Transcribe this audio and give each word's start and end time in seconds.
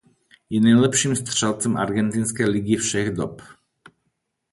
Je 0.49 0.59
nejlepším 0.61 1.15
střelcem 1.15 1.77
argentinské 1.77 2.45
ligy 2.45 2.75
všech 2.75 3.11
dob. 3.15 3.41